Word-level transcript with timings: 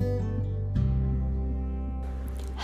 thank 0.00 0.22
you 0.22 0.33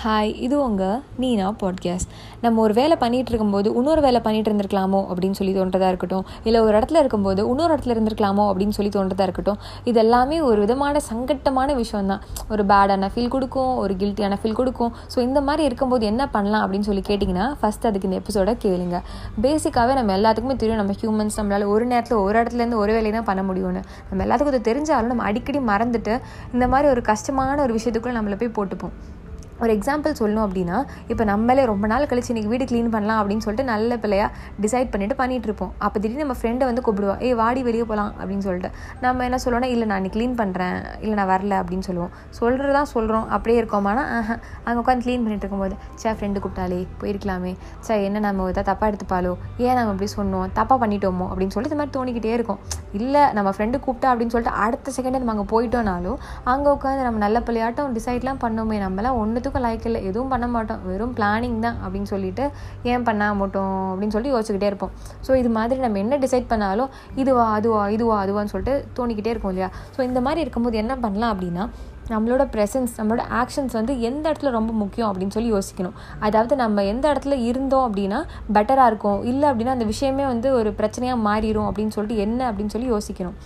hi 0.03 0.31
இது 0.45 0.57
உங்கள் 0.65 1.01
நீனா 1.23 1.47
podcast 1.63 2.13
நம்ம 2.43 2.61
ஒரு 2.67 2.75
வேலை 2.79 2.95
பண்ணிகிட்டு 3.01 3.31
இருக்கும்போது 3.33 3.69
இன்னொரு 3.79 4.01
வேலை 4.05 4.21
பண்ணிகிட்டு 4.27 4.49
இருந்திருக்கலாமோ 4.51 5.01
அப்படின்னு 5.11 5.37
சொல்லி 5.39 5.53
தோன்றதாக 5.57 5.91
இருக்கட்டும். 5.93 6.25
இல்லை 6.47 6.61
ஒரு 6.67 6.75
இடத்துல 6.79 7.01
இருக்கும்போது 7.03 7.41
இன்னொரு 7.51 7.73
இடத்துல 7.75 7.95
இருந்திருக்கலாமோ 7.95 8.45
அப்படின்னு 8.51 8.77
சொல்லி 8.77 8.93
தோன்றதாக 8.95 9.27
இருக்கட்டும். 9.29 9.59
இது 9.91 9.99
எல்லாமே 10.05 10.39
ஒரு 10.47 10.61
விதமான 10.65 11.03
சங்கட்டமான 11.11 11.75
விஷயம் 11.83 12.09
தான் 12.13 12.23
ஒரு 12.55 12.65
பேடான 12.71 13.11
ஃபீல் 13.15 13.31
கொடுக்கும் 13.35 13.75
ஒரு 13.83 13.97
கில்ட்டியான 14.03 14.39
ஃபீல் 14.43 14.57
கொடுக்கும். 14.61 14.95
ஸோ 15.15 15.21
இந்த 15.27 15.43
மாதிரி 15.51 15.65
இருக்கும்போது 15.71 16.07
என்ன 16.13 16.29
பண்ணலாம் 16.37 16.65
அப்படின்னு 16.65 16.89
சொல்லி 16.91 17.05
கேட்டிங்கன்னா 17.11 17.49
ஃபஸ்ட் 17.61 17.87
அதுக்கு 17.91 18.09
இந்த 18.11 18.23
எபிசோட 18.23 18.57
கேளுங்க. 18.65 19.03
பேசிக்காகவே 19.49 19.95
நம்ம 20.01 20.17
எல்லாத்துக்குமே 20.21 20.59
தெரியும் 20.65 20.83
நம்ம 20.85 20.99
ஹியூமன்ஸ் 21.03 21.39
நம்மளால் 21.41 21.69
ஒரு 21.77 21.87
நேரத்தில் 21.93 22.23
ஒரு 22.27 22.37
இடத்துலேருந்து 22.43 22.83
ஒரு 22.85 22.95
வேலையை 22.99 23.15
தான் 23.19 23.31
பண்ண 23.31 23.45
முடியும்னு. 23.51 23.85
நம்ம 24.11 24.23
எல்லாத்துக்கும் 24.29 24.57
அது 24.57 24.69
தெரிஞ்சாலும் 24.73 25.15
நம்ம 25.15 25.31
அடிக்கடி 25.31 25.63
மறந்துட்டு 25.73 26.17
இந்த 26.57 26.67
மாதிரி 26.75 26.89
ஒரு 26.97 27.05
கஷ்டமான 27.13 27.63
ஒரு 27.69 27.75
விஷயத்துக்குள்ளே 27.81 28.19
நம்மளை 28.21 28.39
போய் 28.43 28.57
போட்டுப்போம். 28.61 28.97
ஒரு 29.63 29.71
எக்ஸாம்பிள் 29.77 30.17
சொல்லணும் 30.21 30.45
அப்படின்னா 30.47 30.77
இப்போ 31.13 31.25
நம்மளே 31.31 31.65
ரொம்ப 31.73 31.87
நாள் 31.93 32.07
கழிச்சு 32.11 32.31
இன்றைக்கி 32.33 32.51
வீடு 32.53 32.65
க்ளீன் 32.71 32.91
பண்ணலாம் 32.95 33.19
அப்படின்னு 33.21 33.45
சொல்லிட்டு 33.47 33.67
நல்ல 33.73 33.99
பிள்ளையாக 34.03 34.31
டிசைட் 34.65 34.91
பண்ணிவிட்டு 34.93 35.17
பண்ணிகிட்டு 35.21 35.49
இருப்போம். 35.51 35.73
அப்போ 35.85 35.97
திடீர்னு 36.03 36.25
நம்ம 36.25 36.37
ஃப்ரெண்டை 36.41 36.67
வந்து 36.71 36.83
கூப்பிடுவோம் 36.87 37.21
ஏய் 37.27 37.37
வாடி 37.41 37.61
வெளியே 37.69 37.85
போகலாம் 37.91 38.13
அப்படின்னு 38.21 38.45
சொல்லிட்டு. 38.47 38.71
நம்ம 39.05 39.25
என்ன 39.29 39.39
சொல்லுவோம்னா 39.45 39.71
இல்லை 39.75 39.87
நான் 39.91 40.01
இன்னைக்கு 40.01 40.17
க்ளீன் 40.19 40.37
பண்ணுறேன் 40.41 40.77
இல்லை 41.05 41.15
நான் 41.21 41.31
வரல 41.33 41.55
அப்படின்னு 41.63 41.87
சொல்லுவோம். 41.89 42.13
சொல்கிறது 42.39 42.73
தான் 42.79 42.91
சொல்கிறோம் 42.95 43.27
அப்படியே 43.37 43.59
இருக்கோமானா 43.63 44.05
அங்கே 44.67 44.79
உட்காந்து 44.83 45.05
க்ளீன் 45.07 45.25
பண்ணிட்டு 45.25 45.45
இருக்கும்போது 45.47 45.77
சே 46.03 46.15
ஃப்ரெண்டு 46.19 46.43
கூப்பிட்டாலே 46.45 46.81
போயிருக்கலாமே. 47.03 47.53
சே 47.89 47.97
என்ன 48.09 48.25
நம்ம 48.29 48.49
எதாவது 48.53 48.69
தப்பாக 48.71 48.91
எடுத்துப்பாலோ 48.93 49.33
ஏன் 49.67 49.77
நம்ம 49.79 49.93
அப்படி 49.95 50.11
சொன்னோம்? 50.19 50.47
தப்பாக 50.59 50.79
பண்ணிட்டோமோ? 50.85 51.27
அப்படின்னு 51.31 51.55
சொல்லிட்டு 51.57 51.75
இந்த 51.75 51.83
மாதிரி 51.83 51.97
தோணிக்கிட்டே 51.99 52.33
இருக்கும். 52.39 52.61
இல்லை 53.01 53.23
நம்ம 53.37 53.49
ஃப்ரெண்டு 53.57 53.77
கூப்பிட்டா 53.85 54.09
அப்படின்னு 54.13 54.35
சொல்லிட்டு 54.35 54.57
அடுத்த 54.65 54.93
செகண்டே 54.97 55.19
நம்ம 55.23 55.35
அங்கே 55.37 55.47
போயிட்டோனாலும் 55.55 56.19
அங்கே 56.53 56.69
உட்காந்து 56.77 57.05
நம்ம 57.09 57.21
நல்ல 57.27 57.39
பிள்ளையாட்டம் 57.49 57.93
டிசைட்லாம் 57.99 58.41
பண்ணோமே 58.45 58.79
நம்மளாம் 58.87 59.19
ஒன்றுத்துக்கும் 59.23 59.50
லைக் 59.59 59.87
இல்லை 59.89 60.01
எதுவும் 60.09 60.33
பண்ண 60.33 60.47
மாட்டோம். 60.55 60.81
வெறும் 60.89 61.15
பிளானிங் 61.19 61.59
தான் 61.67 61.77
அப்படின்னு 61.85 62.09
சொல்லிட்டு 62.15 62.45
ஏன் 62.93 63.07
பண்ண 63.09 63.29
மாட்டோம் 63.41 63.77
அப்படின்னு 63.93 64.15
சொல்லிட்டு 64.17 64.35
யோசிச்சுக்கிட்டே 64.37 64.71
இருப்போம். 64.73 64.93
ஸோ 65.27 65.37
இது 65.43 65.51
மாதிரி 65.59 65.81
நம்ம 65.87 65.99
என்ன 66.05 66.19
டிசைட் 66.25 66.51
பண்ணாலும் 66.53 66.91
இதுவா 67.23 67.47
அதுவா 67.59 67.83
இதுவா 67.97 68.17
அதுவான்னு 68.25 68.53
சொல்லிட்டு 68.55 68.75
தோணிக்கிட்டே 68.99 69.33
இருக்கும் 69.35 69.55
இல்லையா? 69.55 69.71
ஸோ 69.97 70.01
இந்த 70.09 70.21
மாதிரி 70.27 70.41
இருக்கும்போது 70.47 70.77
என்ன 70.83 70.97
பண்ணலாம் 71.07 71.33
அப்படின்னா 71.35 71.67
நம்மளோட 72.13 72.45
ப்ரெசன்ஸ் 72.55 72.93
நம்மளோட 72.99 73.25
ஆக்ஷன்ஸ் 73.41 73.75
வந்து 73.79 73.93
எந்த 74.09 74.25
இடத்துல 74.31 74.51
ரொம்ப 74.57 74.73
முக்கியம் 74.83 75.11
அப்படின்னு 75.11 75.35
சொல்லி 75.37 75.51
யோசிக்கணும். 75.57 75.97
அதாவது 76.27 76.55
நம்ம 76.63 76.85
எந்த 76.93 77.05
இடத்துல 77.13 77.37
இருந்தோம் 77.51 77.87
அப்படின்னா 77.89 78.21
பெட்டராக 78.57 78.91
இருக்கும். 78.93 79.21
இல்லை 79.33 79.47
அப்படின்னா 79.51 79.77
அந்த 79.77 79.85
விஷயமே 79.85 80.27
வந்து 80.33 80.51
ஒரு 80.61 80.71
பிரச்சனையாக 80.81 81.25
மாறிடும் 81.29 81.69
அப்படின்னு 81.71 81.95
சொல்லிட்டு 81.97 82.23
என்ன 82.27 82.41
அப்படின்னு 82.51 82.75
சொல்லி 82.77 82.91
யோசிக்கணும். 82.95 83.37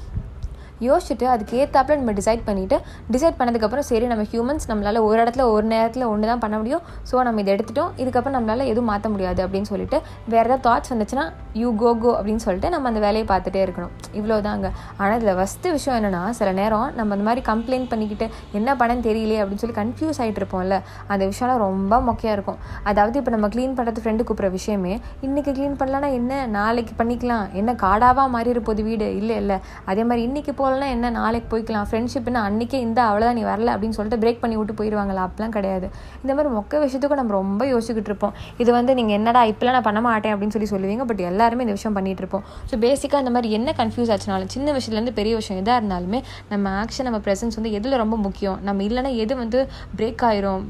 யோசிச்சுட்டு 0.88 1.26
அதுக்கு 1.34 1.54
ஏற்றாப்புல 1.62 1.98
நம்ம 2.00 2.14
டிசைட் 2.20 2.42
பண்ணிவிட்டு 2.48 2.76
டிசைட் 3.14 3.38
பண்ணதுக்கப்புறம் 3.40 3.86
சரி 3.90 4.06
நம்ம 4.12 4.26
ஹியூமன்ஸ் 4.32 4.66
நம்மளால் 4.70 5.00
ஒரு 5.08 5.18
இடத்துல 5.22 5.46
ஒரு 5.54 5.66
நேரத்தில் 5.74 6.06
ஒன்று 6.12 6.30
தான் 6.32 6.42
பண்ண 6.44 6.56
முடியும். 6.60 6.82
ஸோ 7.10 7.22
நம்ம 7.28 7.40
இதை 7.44 7.52
எடுத்துட்டோம். 7.56 7.90
இதுக்கப்புறம் 8.02 8.36
நம்மளால் 8.38 8.70
எதுவும் 8.72 8.90
மாற்ற 8.92 9.08
முடியாது 9.14 9.40
அப்படின்னு 9.46 9.70
சொல்லிட்டு 9.72 9.98
வேறு 10.32 10.46
ஏதாவது 10.48 10.64
தாட்ஸ் 10.68 10.92
வந்துச்சுன்னா 10.94 11.26
யூ 11.62 11.68
கோ 11.82 11.90
கோ 12.02 12.10
அப்படின்னு 12.18 12.42
சொல்லிட்டு 12.46 12.68
நம்ம 12.74 12.88
அந்த 12.90 13.00
வேலையை 13.06 13.26
பார்த்துட்டே 13.32 13.60
இருக்கணும். 13.66 13.92
இவ்வளோதாங்க 14.18 14.66
ஆனால் 15.00 15.16
இதில் 15.18 15.36
ஃபஸ்ட்டு 15.40 15.72
விஷயம் 15.76 15.96
என்னென்னா 15.98 16.22
சில 16.38 16.48
நேரம் 16.60 16.86
நம்ம 16.98 17.10
அந்த 17.16 17.26
மாதிரி 17.28 17.42
கம்ப்ளைண்ட் 17.50 17.88
பண்ணிக்கிட்டு 17.92 18.26
என்ன 18.58 18.70
பண்ணன்னு 18.80 19.04
தெரியலையே 19.08 19.40
அப்படின்னு 19.42 19.62
சொல்லி 19.64 19.76
கன்ஃபியூஸ் 19.80 20.20
ஆகிட்டு 20.22 20.40
இருப்போம்ல 20.42 20.78
அந்த 21.12 21.22
விஷயம்லாம் 21.30 21.62
ரொம்ப 21.66 22.00
மொக்கையாக 22.08 22.36
இருக்கும். 22.38 22.58
அதாவது 22.90 23.18
இப்போ 23.20 23.32
நம்ம 23.36 23.48
க்ளீன் 23.54 23.76
பண்ணுறது 23.78 24.02
ஃப்ரெண்டு 24.04 24.26
கூப்பிட்ற 24.28 24.50
விஷயமே 24.58 24.94
இன்றைக்கி 25.28 25.52
க்ளீன் 25.58 25.78
பண்ணலன்னா 25.82 26.10
என்ன 26.20 26.32
நாளைக்கு 26.58 26.94
பண்ணிக்கலாம் 27.00 27.46
என்ன 27.60 27.70
காடாவாக 27.84 28.28
மாறிட 28.34 28.62
போகுது 28.68 28.84
வீடு? 28.88 29.08
இல்லை 29.20 29.36
இல்லை. 29.42 29.58
அதே 29.90 30.02
மாதிரி 30.08 30.22
இன்றைக்கி 30.28 30.52
போகலன்னா 30.74 30.94
என்ன? 30.96 31.10
நாளைக்கு 31.18 31.48
போய்க்கலாம். 31.52 31.86
ஃப்ரெண்ட்ஷிப்னா 31.88 32.40
அன்றைக்கே 32.48 32.78
இந்த 32.86 33.00
அவ்வளோதான் 33.08 33.36
நீ 33.38 33.42
வரல 33.50 33.72
அப்படின்னு 33.74 33.96
சொல்லிட்டு 33.96 34.18
பிரேக் 34.22 34.40
பண்ணி 34.42 34.56
விட்டு 34.60 34.74
போயிடுவாங்களா 34.78 35.22
அப்படிலாம் 35.26 35.54
கிடையாது. 35.56 35.86
இந்த 36.22 36.32
மாதிரி 36.36 36.50
மொக்க 36.56 36.80
விஷயத்துக்கும் 36.84 37.20
நம்ம 37.20 37.34
ரொம்ப 37.40 37.62
யோசிச்சுக்கிட்டு 37.72 38.10
இருப்போம். 38.12 38.34
இது 38.62 38.70
வந்து 38.78 38.92
நீங்கள் 38.98 39.16
என்னடா 39.18 39.42
இப்போலாம் 39.50 39.76
நான் 39.78 39.86
பண்ண 39.88 40.00
மாட்டேன் 40.06 40.32
அப்படின்னு 40.34 40.54
சொல்லி 40.56 40.68
சொல்லுவீங்க. 40.72 41.04
பட் 41.10 41.22
எல்லாருமே 41.30 41.64
இந்த 41.66 41.74
விஷயம் 41.78 41.96
பண்ணிகிட்டு 41.98 42.22
இருப்போம். 42.24 42.44
ஸோ 42.70 42.76
பேசிக்காக 42.84 43.22
இந்த 43.24 43.32
மாதிரி 43.36 43.50
என்ன 43.58 43.74
கன்ஃபியூஸ் 43.80 44.10
ஆச்சுனாலும் 44.14 44.50
சின்ன 44.56 44.66
விஷயத்துலேருந்து 44.78 45.14
பெரிய 45.20 45.34
விஷயம் 45.40 45.60
எதாக 45.62 45.76
இருந்தாலுமே 45.80 46.20
நம்ம 46.52 46.72
ஆக்ஷன் 46.82 47.08
நம்ம 47.10 47.20
ப்ரெசன்ஸ் 47.28 47.58
வந்து 47.60 47.72
எதில் 47.80 48.00
ரொம்ப 48.04 48.18
முக்கியம்? 48.26 48.58
நம்ம 48.68 48.82
இல்லைனா 48.88 49.12
எது 49.26 49.36
வந்து 49.42 49.60
பிரேக் 50.00 50.24
ஆயிரும்? 50.30 50.64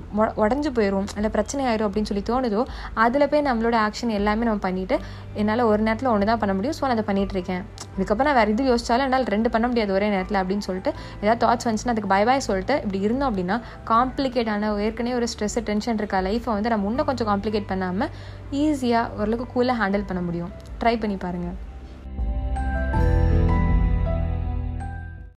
உடஞ்சி 0.45 0.73
போயிடும் 0.81 1.09
இல்லை 1.19 1.33
பிரச்சனை 1.39 1.65
ஆயிரும் 1.71 1.89
அப்படின்னு 1.91 2.11
சொல்லி 2.13 2.25
தோணுதோ 2.33 2.63
அதில் 3.07 3.31
போய் 3.33 3.47
நம்மளோட 3.51 3.79
ஆக்ஷன் 3.87 4.17
எல்லாமே 4.21 4.49
நம்ம 4.51 4.63
பண்ணிவிட்டு 4.69 4.99
என்னால் 5.43 5.69
ஒரு 5.73 5.83
நேரத்தில் 5.89 6.13
ஒன்று 6.15 6.31
தான் 6.33 6.43
பண்ண 6.45 6.55
முடியும். 6.61 6.79
ஸோ 6.79 6.85
நான் 6.87 6.97
அதை 6.99 7.07
பண்ணிகிட்டு 7.11 7.37
இருக்கேன். 7.39 7.65
இதுக்கப்புறம் 7.97 8.29
நான் 8.31 8.39
வேறு 8.41 8.55
இது 8.55 8.69
யோசிச்சாலும் 8.71 9.07
என்னால் 9.09 9.29
ரெண்டு 9.35 9.51
பண்ண 9.55 9.67
முடியாது 9.73 9.93
ஒரே 9.93 10.09
நேரத்தில் 10.09 10.41
அப்படின்னு 10.43 10.67
சொல்லிட்டு 10.69 10.93
ஏதாவது 11.25 11.41
தாட்ஸ் 11.45 11.69
வந்துச்சுன்னா 11.69 11.95
அதுக்கு 11.95 12.13
பை 12.15 12.23
பாய் 12.31 12.47
சொல்லிட்டு 12.49 12.77
இப்படி 12.85 13.01
இருந்தோம் 13.09 13.31
அப்படின்னா 13.31 13.59
காம்ப்ளிகேட்டான 13.93 14.73
ஏற்கனவே 14.87 15.17
ஒரு 15.21 15.29
ஸ்ட்ரெஸ் 15.35 15.59
டென்ஷன் 15.71 16.01
இருக்கா 16.03 16.21
லைஃப்பை 16.29 16.53
வந்து 16.57 16.73
நம்ம 16.75 16.91
இன்னும் 16.93 17.11
கொஞ்சம் 17.11 17.31
காம்ப்ளிகேட் 17.33 17.71
பண்ணாமல் 17.75 18.11
ஈஸியாக 18.65 19.21
ஓரளவுக்கு 19.21 19.49
கூலாக 19.55 19.81
ஹேண்டில் 19.83 20.09
பண்ண 20.11 20.23
முடியும். 20.29 20.53
ட்ரை 20.83 20.97
பண்ணி 21.05 21.19
பாருங்கள் 21.27 21.57